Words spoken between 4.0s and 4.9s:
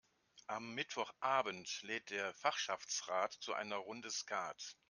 Skat.